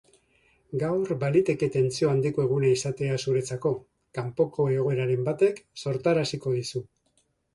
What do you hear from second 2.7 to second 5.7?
iaatea zuretzako, kapoko egoeraren batek